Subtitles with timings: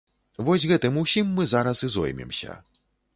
[0.45, 2.57] Вось гэтым усім мы зараз і зоймемся.